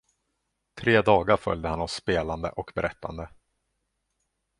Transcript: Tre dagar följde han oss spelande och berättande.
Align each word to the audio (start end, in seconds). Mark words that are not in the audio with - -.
Tre 0.81 1.01
dagar 1.01 1.37
följde 1.37 1.69
han 1.69 1.81
oss 1.81 1.91
spelande 1.93 2.49
och 2.51 2.71
berättande. 2.75 3.29